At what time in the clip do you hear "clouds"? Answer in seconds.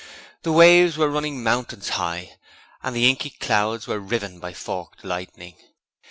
3.29-3.85